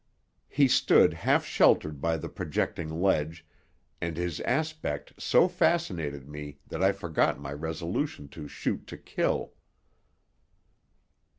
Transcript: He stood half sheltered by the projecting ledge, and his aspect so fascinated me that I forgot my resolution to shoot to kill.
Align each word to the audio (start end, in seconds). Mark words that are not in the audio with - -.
He 0.49 0.67
stood 0.67 1.13
half 1.13 1.45
sheltered 1.45 2.01
by 2.01 2.17
the 2.17 2.27
projecting 2.27 2.89
ledge, 2.89 3.45
and 4.01 4.17
his 4.17 4.39
aspect 4.39 5.13
so 5.21 5.47
fascinated 5.47 6.27
me 6.27 6.57
that 6.69 6.81
I 6.81 6.91
forgot 6.91 7.39
my 7.39 7.53
resolution 7.53 8.27
to 8.29 8.47
shoot 8.47 8.87
to 8.87 8.97
kill. 8.97 9.53